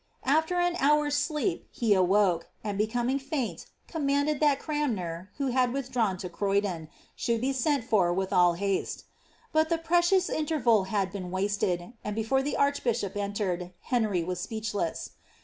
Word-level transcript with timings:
Ai\er 0.23 0.55
an 0.55 0.75
hour's 0.79 1.13
sleep 1.15 1.67
he 1.69 1.93
awoke, 1.93 2.47
■d, 2.65 2.91
booming 2.91 3.19
faint, 3.19 3.67
commanded 3.87 4.39
that 4.39 4.57
Cranmer, 4.59 5.29
who 5.37 5.51
liad 5.51 5.71
withdrawn 5.73 6.17
to 6.17 6.27
Ikvydon, 6.27 6.87
should 7.15 7.39
be 7.39 7.53
sent 7.53 7.83
for 7.83 8.11
with 8.11 8.33
all 8.33 8.53
haste. 8.53 9.03
But 9.53 9.69
the 9.69 9.77
precious 9.77 10.27
interval 10.27 10.85
■d 10.87 11.11
been 11.11 11.29
wasted; 11.29 11.93
and 12.03 12.15
before 12.15 12.41
the 12.41 12.57
archbishop 12.57 13.15
entered, 13.15 13.73
Henry 13.81 14.23
was 14.23 14.39
speech* 14.39 14.71
■i. 14.71 15.09